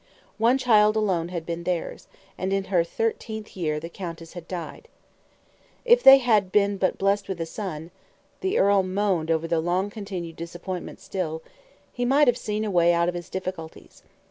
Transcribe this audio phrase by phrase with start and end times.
[0.39, 4.87] One child alone had been theirs, and in her thirteenth year the countess had died.
[5.85, 7.91] If they had but been blessed with a son
[8.39, 11.43] the earl moaned over the long continued disappointment still
[11.93, 14.01] he might have seen a way out of his difficulties.